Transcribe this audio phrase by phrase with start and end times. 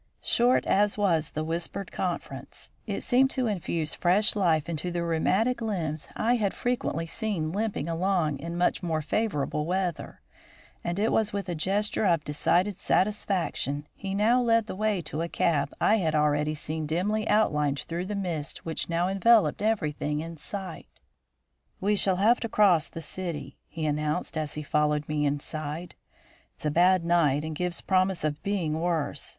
[0.23, 5.61] Short as was the whispered conference, it seemed to infuse fresh life into the rheumatic
[5.61, 10.19] limbs I had frequently seen limping along in much more favourable weather,
[10.83, 15.21] and it was with a gesture of decided satisfaction he now led the way to
[15.21, 20.19] a cab I had already seen dimly outlined through the mist which now enveloped everything
[20.19, 20.89] in sight.
[21.79, 25.93] "We shall have to cross the city," he announced, as he followed me inside.
[26.55, 29.29] "It's a bad night and gives promise of being worse.